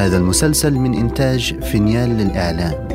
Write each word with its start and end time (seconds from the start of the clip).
هذا 0.00 0.16
المسلسل 0.16 0.74
من 0.74 0.94
إنتاج 0.94 1.64
فينيال 1.64 2.08
للإعلام. 2.08 2.88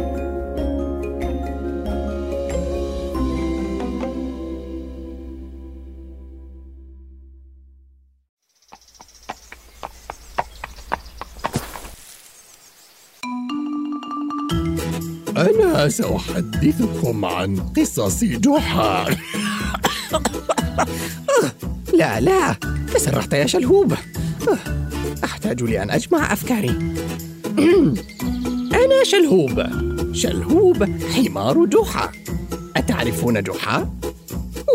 أنا 15.38 15.90
سأحدثكم 15.90 17.26
عن 17.26 17.60
قصص 17.78 18.24
جحا. 18.24 19.06
لا 21.94 22.20
لا 22.20 22.56
تسرحت 22.94 23.34
يا 23.34 23.46
شلهوب. 23.46 23.94
أحتاج 25.26 25.64
لأن 25.64 25.90
أجمع 25.90 26.34
أفكاري. 26.34 26.76
أنا 28.84 29.04
شلهوب. 29.04 29.64
شلهوب 30.14 30.84
حمار 31.14 31.66
جحا. 31.66 32.12
أتعرفون 32.76 33.44
جحا؟ 33.44 33.90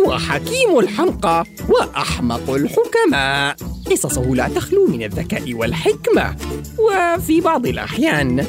هو 0.06 0.18
حكيم 0.18 0.78
الحمقى 0.78 1.44
وأحمق 1.68 2.50
الحكماء. 2.50 3.56
قصصه 3.91 4.22
لا 4.22 4.48
تخلو 4.48 4.86
من 4.86 5.02
الذكاء 5.02 5.55
والحكمة 5.55 6.36
وفي 6.78 7.41
بعض 7.41 7.66
الأحيان 7.66 8.46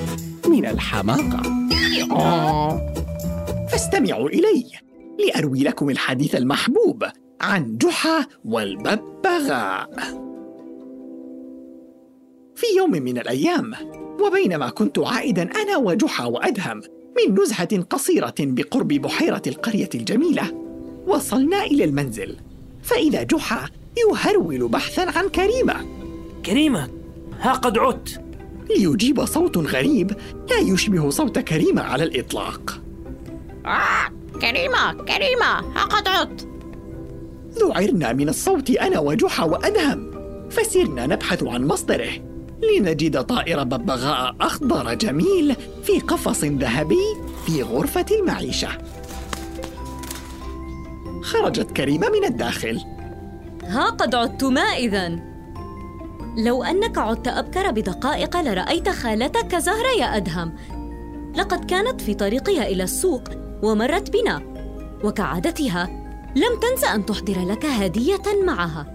من 0.48 0.66
الحماقة. 0.66 1.42
فاستمعوا 3.72 4.30
إلي 4.30 4.66
لأروي 5.20 5.64
لكم 5.64 5.90
الحديث 5.90 6.36
المحبوب 6.36 7.04
عن 7.42 7.78
جحا 7.78 8.26
والببغاء. 8.46 9.90
في 12.62 12.78
يوم 12.78 12.92
من 12.92 13.18
الأيام 13.18 13.74
وبينما 14.26 14.70
كنت 14.70 15.00
عائدا 15.00 15.42
أنا 15.42 15.78
وجحا 15.78 16.26
وأدهم 16.26 16.82
من 17.18 17.42
نزهة 17.42 17.82
قصيرة 17.82 18.36
بقرب 18.40 18.88
بحيرة 18.88 19.42
القرية 19.48 19.90
الجميلة 19.96 20.54
وصلنا 21.08 21.64
إلى 21.64 21.84
المنزل. 21.84 22.36
فإذا 22.84 23.24
جحا 23.24 23.70
يهرول 23.98 24.68
بحثا 24.68 25.02
عن 25.18 25.30
كريمة. 25.30 25.86
كريمة 26.46 26.90
ها 27.40 27.54
قد 27.54 27.78
عدت. 27.78 28.22
ليجيب 28.70 29.26
صوت 29.26 29.58
غريب 29.58 30.12
لا 30.50 30.58
يشبه 30.58 31.10
صوت 31.10 31.40
كريمة 31.40 31.82
على 31.82 32.04
الإطلاق. 32.04 32.82
آه 33.66 34.38
كريمة 34.42 34.94
كريمة 34.94 35.46
ها 35.76 35.84
قد 35.84 36.08
عدت. 36.08 36.48
ذعرنا 37.52 38.14
من 38.14 38.30
الصوت 38.30 38.70
أنا 38.70 39.00
وجحا 39.00 39.44
وأدهم 39.44 40.12
فسرنا 40.50 41.06
نبحث 41.08 41.44
عن 41.44 41.68
مصدره. 41.68 42.31
لنجد 42.62 43.24
طائر 43.24 43.64
ببغاء 43.64 44.36
أخضر 44.42 44.94
جميل 44.94 45.56
في 45.84 46.00
قفص 46.00 46.44
ذهبي 46.44 47.16
في 47.46 47.64
غرفة 47.64 48.06
المعيشة. 48.12 48.70
خرجت 51.22 51.72
كريمة 51.72 52.10
من 52.10 52.26
الداخل. 52.26 52.82
ها 53.64 53.90
قد 53.90 54.16
عدتما 54.16 54.62
إذا 54.62 55.20
لو 56.38 56.64
أنك 56.64 56.98
عدت 56.98 57.28
أبكر 57.28 57.72
بدقائق 57.72 58.42
لرأيت 58.42 58.90
خالتك 58.90 59.56
زهرة 59.56 60.00
يا 60.00 60.18
أدهم. 60.18 60.54
لقد 61.36 61.66
كانت 61.66 62.02
في 62.02 62.14
طريقها 62.14 62.68
إلى 62.68 62.84
السوق 62.84 63.24
ومرت 63.64 64.10
بنا. 64.10 64.42
وكعادتها 65.04 65.90
لم 66.36 66.60
تنس 66.62 66.84
أن 66.84 67.06
تحضر 67.06 67.46
لك 67.48 67.66
هدية 67.66 68.44
معها. 68.46 68.86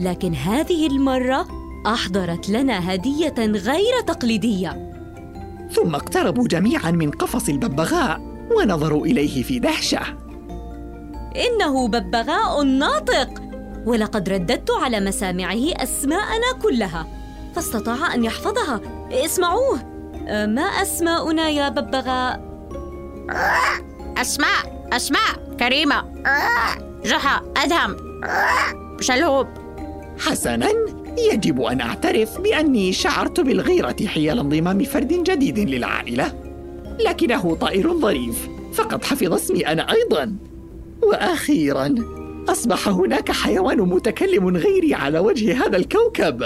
لكن 0.00 0.34
هذه 0.34 0.86
المرة 0.86 1.61
أحضرت 1.86 2.48
لنا 2.48 2.94
هدية 2.94 3.34
غير 3.38 4.00
تقليدية. 4.06 4.92
ثم 5.72 5.94
اقتربوا 5.94 6.48
جميعا 6.48 6.90
من 6.90 7.10
قفص 7.10 7.48
الببغاء 7.48 8.20
ونظروا 8.56 9.06
إليه 9.06 9.42
في 9.42 9.58
دهشة. 9.58 10.00
إنه 11.36 11.88
ببغاء 11.88 12.62
ناطق. 12.62 13.28
ولقد 13.86 14.28
رددت 14.28 14.70
على 14.82 15.00
مسامعه 15.00 15.82
أسماءنا 15.82 16.52
كلها. 16.62 17.06
فاستطاع 17.54 18.14
أن 18.14 18.24
يحفظها. 18.24 18.80
اسمعوه. 19.12 19.78
ما 20.46 20.62
أسماؤنا 20.62 21.48
يا 21.48 21.68
ببغاء؟ 21.68 22.40
أسماء 24.16 24.88
أسماء 24.92 25.56
كريمة. 25.60 26.04
جحا 27.04 27.42
أدهم. 27.56 27.96
شلهوب. 29.00 29.46
حسنا. 30.18 30.68
يجب 31.18 31.62
أن 31.62 31.80
أعترف 31.80 32.40
بأني 32.40 32.92
شعرت 32.92 33.40
بالغيرة 33.40 33.96
حيال 34.06 34.38
انضمام 34.38 34.84
فرد 34.84 35.22
جديد 35.22 35.58
للعائلة. 35.58 36.32
لكنه 37.06 37.54
طائر 37.54 37.94
ظريف 37.98 38.48
فقد 38.72 39.04
حفظ 39.04 39.32
اسمي 39.32 39.66
أنا 39.66 39.92
أيضا. 39.92 40.36
وأخيرا 41.02 41.94
أصبح 42.48 42.88
هناك 42.88 43.32
حيوان 43.32 43.78
متكلم 43.78 44.56
غيري 44.56 44.94
على 44.94 45.18
وجه 45.18 45.66
هذا 45.66 45.76
الكوكب. 45.76 46.44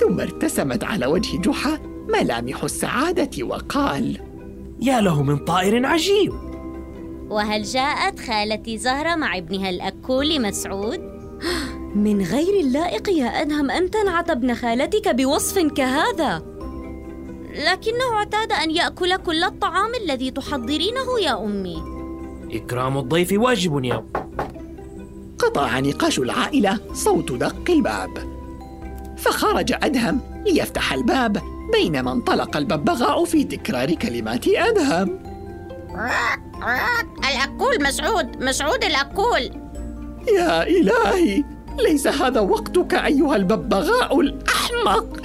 ثم 0.00 0.20
ارتسمت 0.20 0.84
على 0.84 1.06
وجه 1.06 1.36
جحا 1.36 1.78
ملامح 2.08 2.64
السعادة 2.64 3.44
وقال 3.44 4.20
يا 4.82 5.00
له 5.00 5.22
من 5.22 5.36
طائر 5.36 5.86
عجيب. 5.86 6.32
وهل 7.30 7.62
جاءت 7.62 8.20
خالتي 8.20 8.78
زهرة 8.78 9.14
مع 9.14 9.38
ابنها 9.38 9.70
الأكول 9.70 10.42
مسعود؟ 10.42 11.15
من 11.96 12.22
غير 12.22 12.60
اللائق 12.60 13.08
يا 13.08 13.26
أدهم 13.26 13.70
أن 13.70 13.90
تنعت 13.90 14.30
ابن 14.30 14.54
خالتك 14.54 15.14
بوصف 15.14 15.58
كهذا. 15.58 16.42
لكنه 17.50 18.12
اعتاد 18.16 18.52
أن 18.52 18.70
يأكل 18.70 19.16
كل 19.16 19.44
الطعام 19.44 19.90
الذي 20.04 20.30
تحضرينه 20.30 21.20
يا 21.22 21.44
أمي. 21.44 21.82
إكرام 22.52 22.98
الضيف 22.98 23.32
واجب 23.32 23.84
يا 23.84 24.04
قطع 25.38 25.80
نقاش 25.80 26.18
العائلة 26.18 26.78
صوت 26.92 27.32
دق 27.32 27.70
الباب. 27.70 28.36
فخرج 29.16 29.72
أدهم 29.72 30.20
ليفتح 30.46 30.92
الباب 30.92 31.42
بينما 31.72 32.12
انطلق 32.12 32.56
الببغاء 32.56 33.24
في 33.24 33.44
تكرار 33.44 33.94
كلمات 33.94 34.48
أدهم. 34.48 35.18
الأكول 37.18 37.82
مسعود 37.82 38.42
مسعود 38.42 38.84
الأكول. 38.84 39.66
يا 40.36 40.62
إلهي 40.62 41.55
ليس 41.78 42.06
هذا 42.06 42.40
وقتك 42.40 42.94
أيها 42.94 43.36
الببغاء 43.36 44.20
الأحمق. 44.20 45.20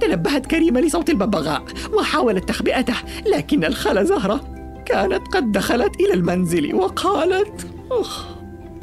تنبهت 0.00 0.46
كريمة 0.46 0.80
لصوت 0.80 1.10
الببغاء 1.10 1.62
وحاولت 1.92 2.48
تخبئته 2.48 2.94
لكن 3.26 3.64
الخالة 3.64 4.02
زهرة 4.02 4.40
كانت 4.86 5.28
قد 5.28 5.52
دخلت 5.52 6.00
إلى 6.00 6.14
المنزل 6.14 6.74
وقالت 6.74 7.66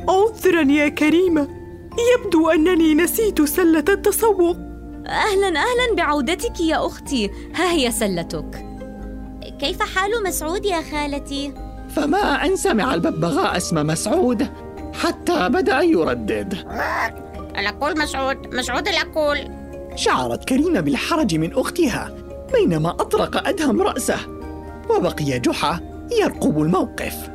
عذرا 0.10 0.72
يا 0.72 0.88
كريمة 0.88 1.48
يبدو 2.14 2.50
أنني 2.50 2.94
نسيت 2.94 3.42
سلة 3.42 3.86
التسوق. 3.90 4.58
أهلا 5.08 5.48
أهلا 5.48 5.96
بعودتك 5.98 6.60
يا 6.60 6.86
أختي. 6.86 7.30
ها 7.56 7.72
هي 7.72 7.92
سلتك. 7.92 8.66
كيف 9.60 9.82
حال 9.82 10.12
مسعود 10.26 10.66
يا 10.66 10.82
خالتي؟ 10.82 11.54
فما 11.90 12.46
أن 12.46 12.56
سمع 12.56 12.94
الببغاء 12.94 13.58
اسم 13.58 13.88
مسعود. 13.88 14.48
حتى 15.02 15.50
بدأ 15.50 15.82
يردد. 15.82 16.54
الأكول 17.58 18.00
مسعود. 18.00 18.56
مسعود 18.56 18.88
الأكول 18.88 19.38
شعرت 19.96 20.46
كريمة 20.50 20.80
بالحرج 20.80 21.36
من 21.36 21.54
أختها 21.54 22.16
بينما 22.54 22.90
أطرق 22.90 23.48
أدهم 23.48 23.82
رأسه 23.82 24.20
وبقي 24.90 25.40
جحا 25.40 25.80
يرقب 26.22 26.62
الموقف. 26.62 27.30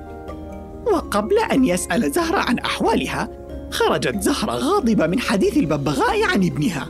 وقبل 0.86 1.38
أن 1.38 1.64
يسأل 1.64 2.10
زهرة 2.10 2.38
عن 2.38 2.58
أحوالها 2.58 3.28
خرجت 3.70 4.22
زهرة 4.22 4.52
غاضبة 4.52 5.06
من 5.06 5.20
حديث 5.20 5.56
الببغاء 5.56 6.24
عن 6.24 6.44
ابنها. 6.46 6.88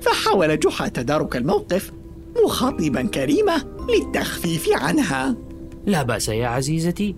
فحاول 0.00 0.60
جحا 0.60 0.88
تدارك 0.88 1.36
الموقف 1.36 1.92
مخاطبا 2.44 3.02
كريمة 3.02 3.64
للتخفيف 3.88 4.68
عنها. 4.72 5.36
لا 5.86 6.02
بأس 6.02 6.28
يا 6.28 6.48
عزيزتي. 6.48 7.16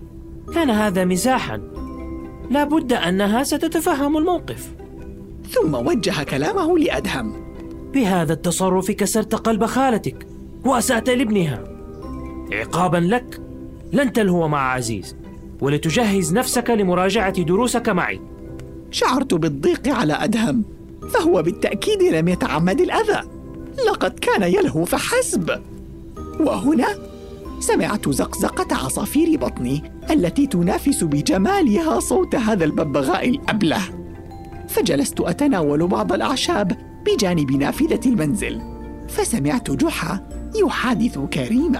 كان 0.53 0.69
هذا 0.69 1.05
مزاحا. 1.05 1.61
لا 2.53 2.63
بد 2.63 2.93
أنها 2.93 3.43
ستتفهم 3.43 4.17
الموقف. 4.17 4.71
ثم 5.49 5.75
وجه 5.75 6.23
كلامه 6.23 6.77
لأدهم. 6.77 7.33
بهذا 7.93 8.33
التصرف 8.33 8.91
كسرت 8.91 9.35
قلب 9.35 9.65
خالتك 9.65 10.27
وأسأت 10.65 11.09
لابنها. 11.09 11.63
عقابا 12.51 12.97
لك 12.97 13.41
لن 13.93 14.13
تلهو 14.13 14.47
مع 14.47 14.73
عزيز 14.73 15.15
ولتجهز 15.61 16.33
نفسك 16.33 16.69
لمراجعة 16.69 17.41
دروسك 17.41 17.89
معي. 17.89 18.21
شعرت 18.91 19.33
بالضيق 19.33 19.87
على 19.87 20.13
أدهم 20.13 20.63
فهو 21.09 21.41
بالتأكيد 21.41 22.03
لم 22.03 22.27
يتعمد 22.27 22.81
الأذى. 22.81 23.21
لقد 23.87 24.19
كان 24.19 24.43
يلهو 24.43 24.85
فحسب. 24.85 25.61
وهنا 26.39 26.87
سمعت 27.63 28.09
زقزقة 28.09 28.75
عصافير 28.75 29.37
بطني 29.37 29.83
التي 30.11 30.47
تنافس 30.47 31.03
بجمالها 31.03 31.99
صوت 31.99 32.35
هذا 32.35 32.65
الببغاء 32.65 33.29
الأبلة. 33.29 33.77
فجلست 34.67 35.21
أتناول 35.21 35.87
بعض 35.87 36.13
الأعشاب 36.13 36.77
بجانب 37.05 37.51
نافذة 37.51 37.99
المنزل 38.05 38.61
فسمعت 39.09 39.71
جحا 39.71 40.27
يحادث 40.63 41.19
كريمة. 41.19 41.79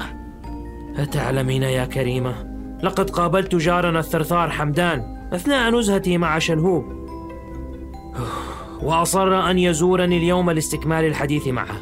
أتعلمين 0.98 1.64
يا 1.64 1.86
كريمة؟ 1.86 2.36
لقد 2.84 3.10
قابلت 3.10 3.56
جارنا 3.56 4.00
الثرثار 4.00 4.50
حمدان 4.50 5.28
أثناء 5.34 5.72
نزهتي 5.72 6.18
مع 6.18 6.40
شلهوب 6.40 6.84
وأصر 8.84 9.50
أن 9.50 9.60
يزورني 9.60 10.18
اليوم 10.18 10.52
لاستكمال 10.52 11.06
الحديث 11.06 11.48
معه. 11.48 11.78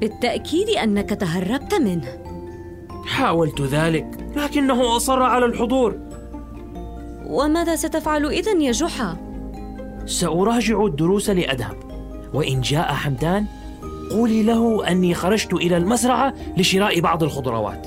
بالتأكيد 0.00 0.68
أنك 0.68 1.10
تهربت 1.10 1.74
منه. 1.74 2.25
حاولت 3.06 3.60
ذلك 3.62 4.06
لكنه 4.36 4.96
أصر 4.96 5.22
على 5.22 5.46
الحضور. 5.46 5.98
وماذا 7.26 7.76
ستفعل 7.76 8.26
إذن 8.26 8.60
يا 8.60 8.72
جحا؟ 8.72 9.16
سأراجع 10.06 10.84
الدروس 10.84 11.30
لأدهم 11.30 11.76
وإن 12.34 12.60
جاء 12.60 12.92
حمدان 12.92 13.46
قولي 14.10 14.42
له 14.42 14.88
أني 14.90 15.14
خرجت 15.14 15.52
إلى 15.52 15.76
المزرعة 15.76 16.34
لشراء 16.56 17.00
بعض 17.00 17.22
الخضروات. 17.22 17.86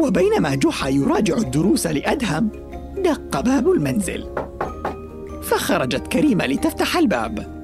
وبينما 0.00 0.54
جحا 0.54 0.88
يراجع 0.88 1.36
الدروس 1.36 1.86
لأدهم 1.86 2.48
دق 2.98 3.40
باب 3.40 3.70
المنزل. 3.70 4.26
فخرجت 5.42 6.06
كريمة 6.06 6.46
لتفتح 6.46 6.96
الباب. 6.96 7.60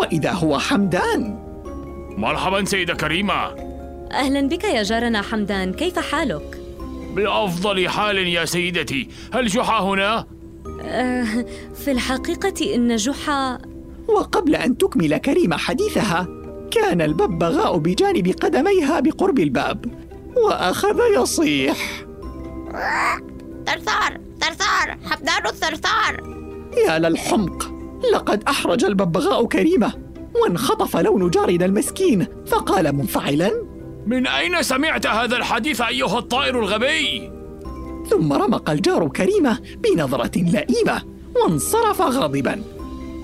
وإذا 0.00 0.32
هو 0.32 0.58
حمدان. 0.58 1.38
مرحبا 2.16 2.64
سيدة 2.64 2.94
كريمة. 2.94 3.65
أهلا 4.16 4.48
بك 4.48 4.64
يا 4.64 4.82
جارنا 4.82 5.22
حمدان 5.22 5.72
كيف 5.72 5.98
حالك؟ 5.98 6.60
بأفضل 7.16 7.88
حال 7.88 8.16
يا 8.18 8.44
سيدتي 8.44 9.08
هل 9.32 9.46
جحا 9.46 9.80
هنا؟ 9.80 10.26
أه 10.82 11.24
في 11.74 11.90
الحقيقة 11.92 12.74
إن 12.74 12.96
جحا 12.96 13.58
وقبل 14.08 14.54
أن 14.54 14.78
تكمل 14.78 15.16
كريمة 15.16 15.56
حديثها 15.56 16.28
كان 16.70 17.00
الببغاء 17.00 17.78
بجانب 17.78 18.28
قدميها 18.28 19.00
بقرب 19.00 19.38
الباب 19.38 19.84
وأخذ 20.36 20.98
يصيح 21.16 21.76
ثرثار 23.66 24.20
ثرثار 24.40 24.98
حمدان 25.04 25.46
الثرثار 25.46 26.36
يا 26.86 26.98
للحمق 26.98 27.72
لقد 28.12 28.42
أحرج 28.48 28.84
الببغاء 28.84 29.44
كريمة 29.46 29.92
وانخطف 30.42 30.96
لون 30.96 31.30
جارنا 31.30 31.64
المسكين 31.64 32.26
فقال 32.46 32.96
منفعلا 32.96 33.75
من 34.06 34.26
أين 34.26 34.62
سمعت 34.62 35.06
هذا 35.06 35.36
الحديث 35.36 35.80
أيها 35.80 36.18
الطائر 36.18 36.58
الغبي؟ 36.58 37.30
ثم 38.10 38.32
رمق 38.32 38.70
الجار 38.70 39.08
كريمة 39.08 39.58
بنظرة 39.78 40.38
لئيمة 40.38 41.02
وانصرف 41.36 42.00
غاضبا 42.00 42.62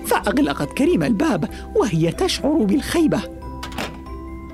فأغلقت 0.05 0.73
كريمة 0.73 1.07
الباب 1.07 1.49
وهي 1.75 2.11
تشعر 2.11 2.57
بالخيبة 2.57 3.21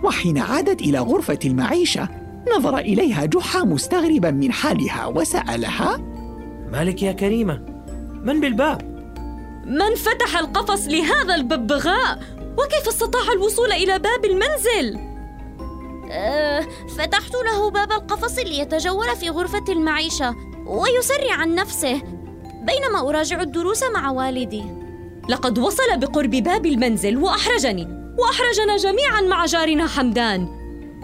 وحين 0.04 0.38
عادت 0.38 0.82
إلى 0.82 1.00
غرفة 1.00 1.40
المعيشة 1.46 2.10
نظر 2.56 2.78
إليها 2.78 3.26
جحا 3.26 3.64
مستغربا 3.64 4.32
من 4.32 4.52
حالها 4.52 5.06
وسألها 5.06 5.98
مالك 6.72 7.04
يا 7.04 7.12
كريمة 7.12 7.62
من 8.24 8.42
بالباب؟ 8.42 8.90
من 9.66 9.96
فتح 9.96 10.38
القفص 10.38 10.88
لهذا 10.88 11.36
الببغاء؟ 11.36 12.20
وكيف 12.58 12.88
استطاع 12.88 13.32
الوصول 13.34 13.72
إلى 13.72 14.00
باب 14.00 14.26
المنزل؟ 14.26 15.09
أه 16.12 16.68
فتحت 16.98 17.34
له 17.46 17.70
باب 17.70 17.92
القفص 17.92 18.38
ليتجول 18.38 19.16
في 19.16 19.30
غرفة 19.30 19.64
المعيشة 19.70 20.36
ويسري 20.66 21.32
عن 21.32 21.56
نفسه 21.56 22.02
بينما 22.62 23.10
أراجع 23.10 23.42
الدروس 23.42 23.84
مع 23.94 24.12
والدي. 24.12 24.64
لقد 25.30 25.60
وصل 25.60 25.98
بقرب 25.98 26.30
باب 26.30 26.66
المنزل 26.66 27.18
وأحرجني 27.18 27.88
وأحرجنا 28.18 28.78
جميعا 28.78 29.22
مع 29.22 29.46
جارنا 29.46 29.88
حمدان. 29.88 30.48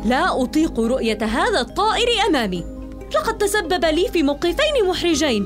لا 0.05 0.41
أطيق 0.41 0.79
رؤية 0.79 1.17
هذا 1.21 1.61
الطائر 1.61 2.07
أمامي. 2.27 2.63
لقد 3.15 3.37
تسبب 3.37 3.85
لي 3.85 4.07
في 4.07 4.23
موقفين 4.23 4.87
محرجين. 4.89 5.45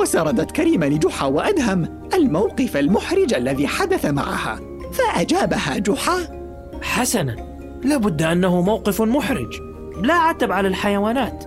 وسردت 0.00 0.50
كريمة 0.50 0.86
لجحا 0.86 1.26
وأدهم 1.26 2.08
الموقف 2.14 2.76
المحرج 2.76 3.34
الذي 3.34 3.66
حدث 3.66 4.04
معها 4.06 4.60
فأجابها 4.92 5.78
جحا. 5.78 6.18
حسنا. 6.82 7.53
لابد 7.84 8.22
أنه 8.22 8.60
موقف 8.60 9.02
محرج. 9.02 9.60
لا 10.02 10.14
عتب 10.14 10.52
على 10.52 10.68
الحيوانات. 10.68 11.44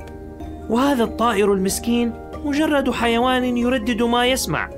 وهذا 0.69 1.03
الطائر 1.03 1.53
المسكين 1.53 2.13
مجرد 2.45 2.91
حيوان 2.91 3.57
يردد 3.57 4.01
ما 4.01 4.27
يسمع. 4.27 4.69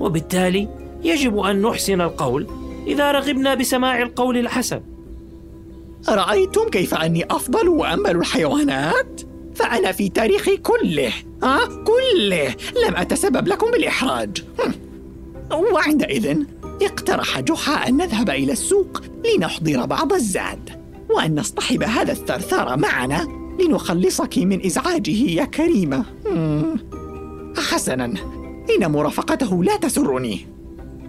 وبالتالي 0.00 0.68
يجب 1.02 1.38
أن 1.38 1.62
نحسن 1.62 2.00
القول 2.00 2.46
إذا 2.86 3.12
رغبنا 3.12 3.54
بسماع 3.54 4.02
القول 4.02 4.36
الحسن. 4.36 4.80
أرأيتم 6.08 6.68
كيف 6.68 6.94
أني 6.94 7.24
أفضل 7.30 7.68
وأمل 7.68 8.16
الحيوانات؟ 8.16 9.20
فأنا 9.54 9.92
في 9.92 10.08
تاريخي 10.08 10.56
كله 10.56 11.12
ها؟ 11.42 11.58
كله. 11.66 12.54
لم 12.88 12.96
أتسبب 12.96 13.48
لكم 13.48 13.70
بالإحراج. 13.70 14.44
وعندئذ 15.72 16.44
اقترح 16.82 17.40
جحا 17.40 17.88
أن 17.88 17.96
نذهب 17.96 18.30
إلى 18.30 18.52
السوق 18.52 19.02
لنحضر 19.24 19.86
بعض 19.86 20.12
الزاد 20.12 20.70
وأن 21.10 21.34
نصطحب 21.40 21.82
هذا 21.82 22.12
الثرثار 22.12 22.76
معنا 22.76 23.28
لنخلصك 23.60 24.38
من 24.38 24.66
إزعاجه 24.66 25.10
يا 25.10 25.44
كريمة. 25.44 26.04
حسنا 27.56 28.14
إن 28.76 28.90
مرافقته 28.92 29.64
لا 29.64 29.76
تسرني. 29.76 30.46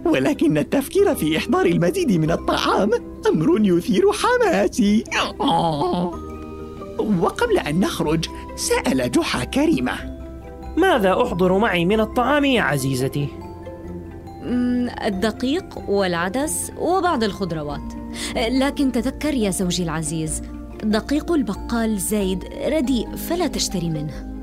ولكن 0.04 0.58
التفكير 0.58 1.14
في 1.14 1.36
إحضار 1.36 1.66
المزيد 1.66 2.12
من 2.12 2.30
الطعام 2.30 2.90
أمر 3.28 3.60
يثير 3.60 4.04
حماسي. 4.12 5.04
وقبل 6.98 7.58
أن 7.58 7.80
نخرج 7.80 8.26
سأل 8.56 9.10
جحا 9.10 9.44
كريمة. 9.44 9.92
ماذا 10.76 11.22
أحضر 11.22 11.58
معي 11.58 11.84
من 11.84 12.00
الطعام 12.00 12.44
يا 12.44 12.62
عزيزتي؟ 12.62 13.28
الدقيق 15.06 15.78
والعدس 15.88 16.72
وبعض 16.78 17.24
الخضروات. 17.24 17.92
لكن 18.36 18.92
تذكر 18.92 19.34
يا 19.34 19.50
زوجي 19.50 19.82
العزيز 19.82 20.42
دقيق 20.82 21.32
البقال 21.32 21.98
زيد 21.98 22.44
رديء 22.66 23.16
فلا 23.16 23.46
تشتري 23.46 23.90
منه. 23.90 24.36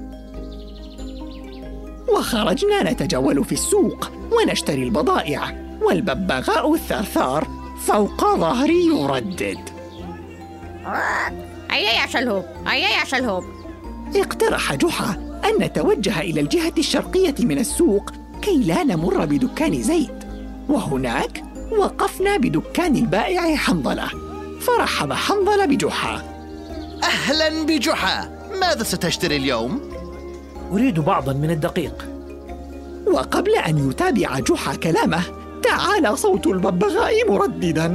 وخرجنا 2.17 2.91
نتجول 2.91 3.45
في 3.45 3.51
السوق 3.51 4.11
ونشتري 4.31 4.83
البضائع 4.83 5.63
والببغاء 5.81 6.73
الثرثار 6.73 7.47
فوق 7.79 8.35
ظهري 8.35 8.85
يردد. 8.85 9.69
هيا 11.71 12.01
يا 12.01 12.07
شلهوب؟ 12.07 12.43
هيا 12.67 12.89
يا 12.99 13.05
شلهوب؟ 13.05 13.43
اقترح 14.15 14.75
جحا 14.75 15.39
أن 15.45 15.63
نتوجه 15.63 16.21
إلى 16.21 16.41
الجهة 16.41 16.73
الشرقية 16.77 17.35
من 17.39 17.59
السوق 17.59 18.11
كي 18.43 18.57
لا 18.57 18.83
نمر 18.83 19.25
بدكان 19.25 19.81
زيد 19.81 20.23
وهناك 20.69 21.43
وقفنا 21.77 22.37
بدكان 22.37 22.95
البائع 22.95 23.55
حنظلة. 23.55 24.07
فرحب 24.61 25.13
حنظلة 25.13 25.65
بجحا. 25.65 26.21
أهلا 27.03 27.65
بجحا. 27.65 28.29
ماذا 28.61 28.83
ستشتري 28.83 29.37
اليوم؟ 29.37 29.81
أريد 30.71 30.99
بعضا 30.99 31.33
من 31.33 31.51
الدقيق. 31.51 32.05
وقبل 33.07 33.55
أن 33.55 33.89
يتابع 33.89 34.39
جحا 34.39 34.75
كلامه 34.75 35.23
تعالى 35.63 36.15
صوت 36.15 36.47
الببغاء 36.47 37.31
مرددا. 37.31 37.87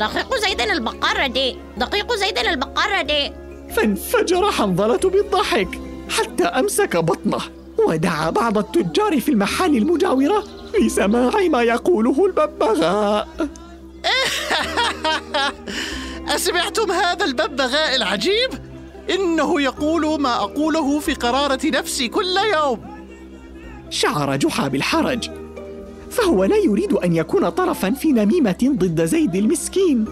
دقيق 0.00 0.36
زيد 0.48 0.60
البقار 0.60 1.24
رديء 1.24 1.56
دقيق 1.76 2.14
زيد 2.14 2.38
البقار 2.38 2.98
رديء 2.98 3.32
فانفجر 3.76 4.50
حنظلة 4.50 5.10
بالضحك 5.10 5.68
حتى 6.10 6.44
أمسك 6.44 6.96
بطنه. 6.96 7.55
ودعا 7.78 8.30
بعض 8.30 8.58
التجار 8.58 9.20
في 9.20 9.28
المحال 9.28 9.76
المجاورة 9.76 10.44
لسماع 10.80 11.48
ما 11.50 11.62
يقوله 11.62 12.26
الببغاء. 12.26 13.28
أسمعتم 16.36 16.92
هذا 16.92 17.24
الببغاء 17.24 17.96
العجيب؟ 17.96 18.50
إنه 19.10 19.60
يقول 19.60 20.20
ما 20.20 20.34
أقوله 20.34 20.98
في 20.98 21.14
قرارة 21.14 21.60
نفسي 21.64 22.08
كل 22.08 22.36
يوم. 22.54 22.80
شعر 23.90 24.36
جحا 24.36 24.68
بالحرج. 24.68 25.30
فهو 26.10 26.44
لا 26.44 26.56
يريد 26.56 26.92
أن 26.92 27.16
يكون 27.16 27.48
طرفا 27.48 27.90
في 27.90 28.12
نميمة 28.12 28.76
ضد 28.78 29.04
زيد 29.04 29.34
المسكين. 29.34 30.04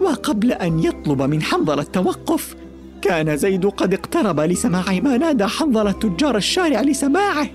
وقبل 0.00 0.52
أن 0.52 0.84
يطلب 0.84 1.22
من 1.22 1.42
حنظل 1.42 1.80
التوقف 1.80 2.56
كان 3.02 3.36
زيد 3.36 3.66
قد 3.66 3.94
اقترب 3.94 4.40
لسماع 4.40 5.00
ما 5.02 5.16
نادى 5.16 5.46
حنظل 5.46 5.92
تجار 5.92 6.36
الشارع 6.36 6.80
لسماعه. 6.80 7.46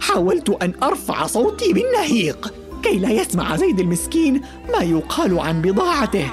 حاولت 0.00 0.50
أن 0.62 0.72
أرفع 0.82 1.26
صوتي 1.26 1.72
بالنهيق 1.72 2.54
كي 2.82 2.98
لا 2.98 3.10
يسمع 3.10 3.56
زيد 3.56 3.80
المسكين 3.80 4.42
ما 4.72 4.84
يقال 4.84 5.38
عن 5.38 5.62
بضاعته. 5.62 6.30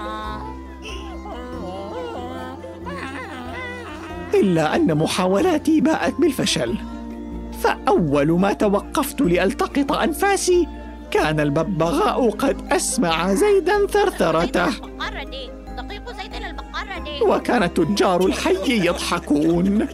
إلا 4.34 4.76
أن 4.76 4.96
محاولاتي 4.98 5.82
باءت 5.82 6.14
بالفشل. 6.22 6.78
فأول 7.62 8.32
ما 8.32 8.54
توقفت 8.54 9.22
لألتقط 9.22 9.92
أنفاسي 9.92 10.68
كان 11.12 11.40
الببغاء 11.40 12.30
قد 12.30 12.58
أسمع 12.72 13.34
زيدا 13.34 13.88
ثرثرته. 13.88 14.70
دقيق 15.78 16.12
دي 16.12 16.38
وكان 17.28 17.64
التجار 17.64 18.26
الحي 18.26 18.88
يضحكون. 18.88 19.88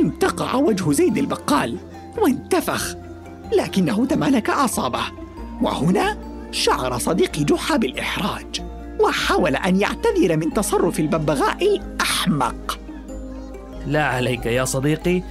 امتقع 0.00 0.54
وجه 0.54 0.92
زيد 0.92 1.18
البقال 1.18 1.76
وانتفخ 2.18 2.96
لكنه 3.52 4.06
تمالك 4.06 4.50
أعصابه. 4.50 5.02
وهنا 5.62 6.18
شعر 6.50 6.98
صديقي 6.98 7.44
جحا 7.44 7.76
بالإحراج 7.76 8.62
وحاول 9.00 9.56
أن 9.56 9.80
يعتذر 9.80 10.36
من 10.36 10.52
تصرف 10.52 11.00
الببغاء 11.00 11.76
الأحمق. 11.76 12.78
لا 13.86 14.04
عليك 14.04 14.46
يا 14.46 14.64
صديقي 14.64 15.22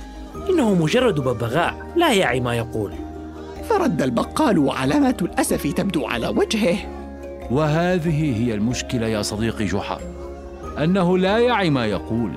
إنه 0.50 0.74
مجرد 0.74 1.20
ببغاء 1.20 1.92
لا 1.96 2.14
يعي 2.14 2.40
ما 2.40 2.56
يقول. 2.56 2.92
فرد 3.70 4.02
البقال 4.02 4.58
وعلامات 4.58 5.22
الأسف 5.22 5.68
تبدو 5.74 6.06
على 6.06 6.28
وجهه. 6.28 7.03
وهذه 7.54 8.44
هي 8.44 8.54
المشكلة 8.54 9.08
يا 9.08 9.22
صديقي 9.22 9.66
جحا 9.66 10.00
أنه 10.84 11.18
لا 11.18 11.38
يعي 11.38 11.70
ما 11.70 11.86
يقول 11.86 12.32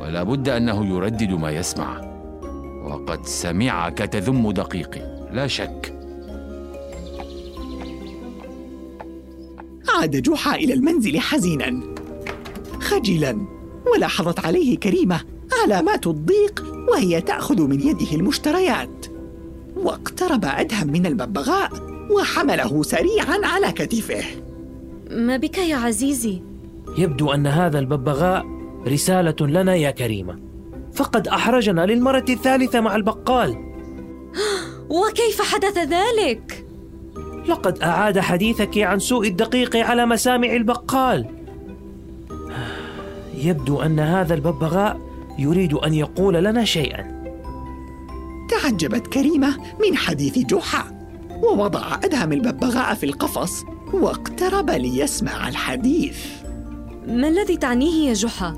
ولا 0.00 0.22
بد 0.22 0.48
أنه 0.48 0.86
يردد 0.86 1.30
ما 1.30 1.50
يسمع. 1.50 2.00
وقد 2.84 3.26
سمعك 3.26 3.98
تذم 3.98 4.50
دقيقي 4.50 5.28
لا 5.32 5.46
شك. 5.46 5.94
عاد 9.88 10.22
جحا 10.22 10.54
إلى 10.54 10.74
المنزل 10.74 11.20
حزينا 11.20 11.80
خجلا 12.80 13.46
ولاحظت 13.94 14.46
عليه 14.46 14.78
كريمة 14.78 15.20
علامات 15.62 16.06
الضيق 16.06 16.64
وهي 16.92 17.20
تأخذ 17.20 17.62
من 17.62 17.80
يده 17.80 18.12
المشتريات. 18.12 19.06
واقترب 19.76 20.44
أدهم 20.44 20.86
من 20.86 21.06
الببغاء 21.06 21.87
وحمله 22.10 22.82
سريعا 22.82 23.40
على 23.44 23.72
كتفه. 23.72 24.24
ما 25.10 25.36
بك 25.36 25.58
يا 25.58 25.76
عزيزي؟ 25.76 26.42
يبدو 26.98 27.32
أن 27.32 27.46
هذا 27.46 27.78
الببغاء 27.78 28.46
رسالة 28.86 29.46
لنا 29.46 29.74
يا 29.74 29.90
كريمة. 29.90 30.38
فقد 30.94 31.28
أحرجنا 31.28 31.86
للمرة 31.86 32.24
الثالثة 32.28 32.80
مع 32.80 32.96
البقال. 32.96 33.56
وكيف 34.98 35.42
حدث 35.42 35.78
ذلك؟ 35.78 36.64
لقد 37.48 37.78
أعاد 37.78 38.18
حديثك 38.18 38.78
عن 38.78 38.98
سوء 38.98 39.28
الدقيق 39.28 39.76
على 39.76 40.06
مسامع 40.06 40.52
البقال. 40.52 41.26
يبدو 43.44 43.80
أن 43.80 44.00
هذا 44.00 44.34
الببغاء 44.34 45.00
يريد 45.38 45.74
أن 45.74 45.94
يقول 45.94 46.34
لنا 46.34 46.64
شيئا. 46.64 47.18
تعجبت 48.48 49.06
كريمة 49.06 49.56
من 49.80 49.96
حديث 49.96 50.38
جحا. 50.38 50.97
ووضع 51.42 51.94
أدهم 52.04 52.32
الببغاء 52.32 52.94
في 52.94 53.06
القفص 53.06 53.64
واقترب 53.92 54.70
ليسمع 54.70 55.48
الحديث. 55.48 56.26
ما 57.06 57.28
الذي 57.28 57.56
تعنيه 57.56 58.08
يا 58.08 58.12
جحا؟ 58.12 58.56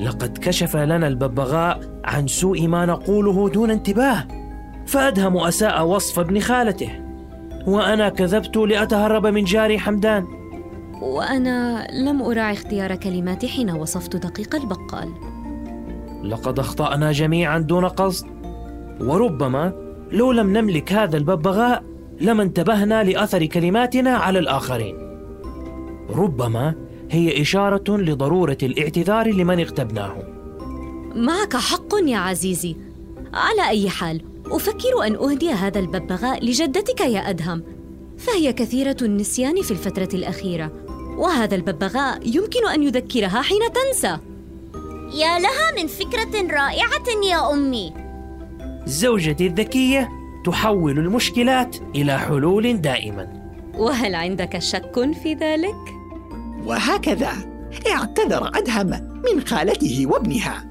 لقد 0.00 0.38
كشف 0.38 0.76
لنا 0.76 1.06
الببغاء 1.06 2.00
عن 2.04 2.26
سوء 2.26 2.66
ما 2.66 2.86
نقوله 2.86 3.48
دون 3.48 3.70
انتباه 3.70 4.28
فأدهم 4.86 5.36
أساء 5.36 5.86
وصف 5.86 6.18
ابن 6.18 6.40
خالته 6.40 6.90
وأنا 7.66 8.08
كذبت 8.08 8.56
لأتهرب 8.56 9.26
من 9.26 9.44
جاري 9.44 9.78
حمدان. 9.78 10.26
وأنا 11.02 11.86
لم 11.92 12.22
أراعي 12.22 12.52
اختيار 12.52 12.96
كلماتي 12.96 13.48
حين 13.48 13.70
وصفت 13.70 14.16
دقيق 14.16 14.54
البقال. 14.54 15.12
لقد 16.24 16.58
أخطأنا 16.58 17.12
جميعا 17.12 17.58
دون 17.58 17.84
قصد 17.84 18.26
وربما 19.00 19.72
لو 20.12 20.32
لم 20.32 20.56
نملك 20.56 20.92
هذا 20.92 21.16
الببغاء 21.16 21.95
لما 22.20 22.42
انتبهنا 22.42 23.04
لأثر 23.04 23.46
كلماتنا 23.46 24.10
على 24.10 24.38
الآخرين. 24.38 24.96
ربما 26.10 26.74
هي 27.10 27.42
إشارة 27.42 27.96
لضرورة 27.96 28.58
الاعتذار 28.62 29.28
لمن 29.28 29.60
اغتبناه. 29.60 30.16
معك 31.14 31.56
حق 31.56 31.94
يا 32.06 32.18
عزيزي. 32.18 32.76
على 33.34 33.68
أي 33.68 33.90
حال 33.90 34.24
أفكر 34.46 35.06
أن 35.06 35.14
أهدي 35.14 35.50
هذا 35.50 35.78
الببغاء 35.78 36.44
لجدتك 36.44 37.00
يا 37.00 37.30
أدهم. 37.30 37.62
فهي 38.18 38.52
كثيرة 38.52 38.96
النسيان 39.02 39.62
في 39.62 39.70
الفترة 39.70 40.08
الأخيرة 40.14 40.72
وهذا 41.18 41.54
الببغاء 41.54 42.20
يمكن 42.36 42.66
أن 42.74 42.82
يذكرها 42.82 43.42
حين 43.42 43.60
تنسى. 43.74 44.18
يا 45.14 45.38
لها 45.38 45.82
من 45.82 45.86
فكرة 45.86 46.52
رائعة 46.52 47.24
يا 47.30 47.52
أمي. 47.52 47.92
زوجتي 48.86 49.46
الذكية 49.46 50.08
تحول 50.46 50.98
المشكلات 50.98 51.76
إلى 51.94 52.18
حلول 52.18 52.80
دائما. 52.80 53.50
وهل 53.74 54.14
عندك 54.14 54.58
شك 54.58 55.10
في 55.22 55.34
ذلك؟ 55.34 55.76
وهكذا. 56.64 57.32
اعتذر 57.90 58.50
أدهم 58.54 58.86
من 58.90 59.46
خالته 59.46 60.06
وابنها. 60.06 60.64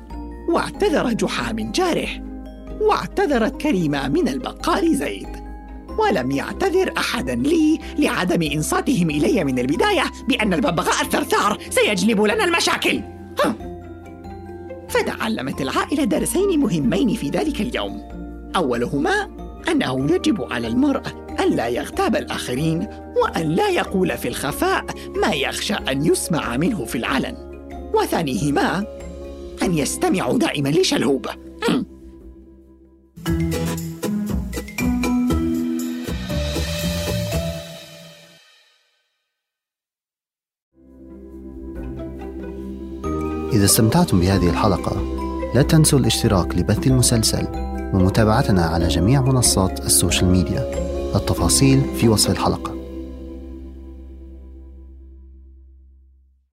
واعتذر 0.49 1.13
جحا 1.13 1.51
من 1.51 1.71
جاره. 1.71 2.07
واعتذرت 2.81 3.61
كريمة 3.61 4.07
من 4.07 4.27
البقال 4.27 4.95
زيد. 4.95 5.27
ولم 5.99 6.31
يعتذر 6.31 6.93
أحدا 6.97 7.35
لي 7.35 7.79
لعدم 7.97 8.41
إنصاتهم 8.41 9.09
إلي 9.09 9.43
من 9.43 9.59
البداية 9.59 10.03
بأن 10.27 10.53
الببغاء 10.53 11.01
الثرثار 11.01 11.57
سيجلب 11.69 12.21
لنا 12.21 12.43
المشاكل. 12.43 13.01
فتعلمت 14.89 15.61
العائلة 15.61 16.03
درسين 16.03 16.59
مهمين 16.59 17.13
في 17.13 17.29
ذلك 17.29 17.61
اليوم. 17.61 18.01
أولهما 18.55 19.34
أنه 19.71 20.11
يجب 20.11 20.53
على 20.53 20.67
المرء 20.67 21.01
أن 21.39 21.55
لا 21.55 21.67
يغتاب 21.67 22.15
الآخرين 22.15 22.87
وأن 23.23 23.49
لا 23.49 23.69
يقول 23.69 24.17
في 24.17 24.27
الخفاء 24.27 24.85
ما 25.21 25.33
يخشى 25.33 25.73
أن 25.73 26.05
يسمع 26.05 26.57
منه 26.57 26.85
في 26.85 26.97
العلن. 26.97 27.35
وثانيهما 27.93 28.85
أن 29.63 29.77
يستمعوا 29.77 30.37
دائما 30.37 30.69
لشلهوب. 30.69 31.27
إذا 43.53 43.65
استمتعتم 43.65 44.19
بهذه 44.19 44.49
الحلقة 44.49 45.01
لا 45.55 45.61
تنسوا 45.61 45.99
الاشتراك 45.99 46.55
لبث 46.55 46.87
المسلسل. 46.87 47.74
ومتابعتنا 47.95 48.61
على 48.61 48.87
جميع 48.87 49.21
منصات 49.21 49.85
السوشيال 49.85 50.29
ميديا. 50.29 50.65
التفاصيل 51.15 51.81
في 51.97 52.09
وصف 52.09 52.31
الحلقة. 52.31 52.74